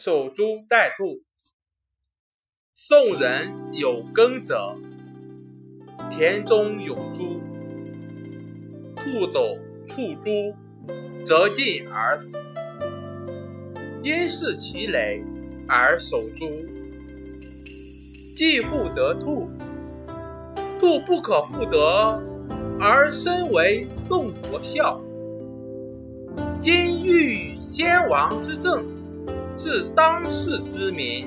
[0.00, 1.24] 守株待兔。
[2.72, 4.76] 宋人有耕者，
[6.08, 7.40] 田中有猪，
[8.94, 9.58] 兔走
[9.88, 10.54] 触猪，
[11.26, 12.38] 折颈而死。
[14.04, 15.24] 因视其累
[15.66, 16.48] 而守株？
[18.36, 19.50] 既复得兔，
[20.78, 22.22] 兔不可复得，
[22.80, 25.02] 而身为宋国笑。
[26.60, 28.96] 今欲与先王之政。
[29.58, 31.26] 是当世之民，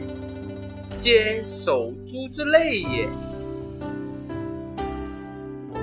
[1.01, 3.09] 皆守株之类也。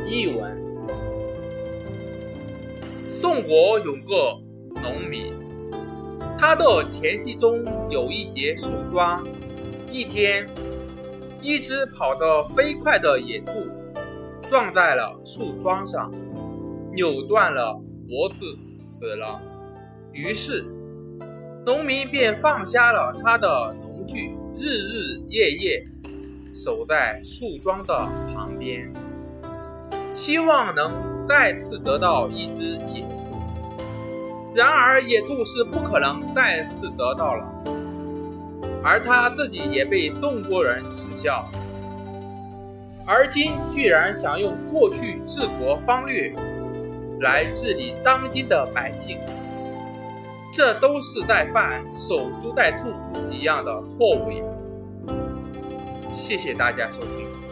[0.07, 0.59] 译文：
[3.11, 4.41] 宋国有个
[4.81, 5.35] 农民，
[6.39, 9.29] 他的田地中有一节树桩。
[9.93, 10.49] 一天，
[11.43, 13.53] 一只跑得飞快的野兔
[14.49, 16.11] 撞在了树桩上，
[16.95, 17.79] 扭断了
[18.09, 18.37] 脖子，
[18.83, 19.39] 死了。
[20.15, 20.78] 于是。
[21.69, 25.87] 农民便放下了他的农具，日日夜夜
[26.51, 27.95] 守在树桩的
[28.33, 28.91] 旁边，
[30.15, 33.37] 希望能再次得到一只野兔。
[34.55, 37.45] 然而，野兔是不可能再次得到了，
[38.83, 41.51] 而他自己也被宋国人耻笑。
[43.07, 46.35] 而今居然想用过去治国方略
[47.21, 49.21] 来治理当今的百姓。
[50.59, 52.93] 这都是在犯守株待兔
[53.31, 54.29] 一样的错误。
[56.13, 57.48] 谢谢大家收听。